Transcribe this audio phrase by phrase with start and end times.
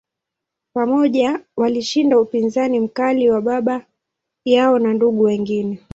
[0.73, 3.85] Pamoja, walishinda upinzani mkali wa baba
[4.45, 5.79] yao na ndugu wengine.